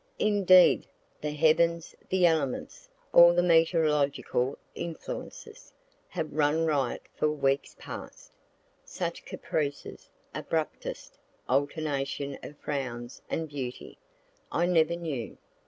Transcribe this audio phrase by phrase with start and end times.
[0.17, 0.87] Indeed,
[1.21, 5.71] the heavens, the elements, all the meteorological influences,
[6.07, 8.31] have run riot for weeks past.
[8.83, 13.99] Such caprices, abruptest alternation of frowns and beauty,
[14.51, 15.37] I never knew.